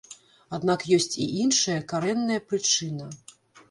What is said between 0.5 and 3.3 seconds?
Аднак ёсць і іншая, карэнная прычына.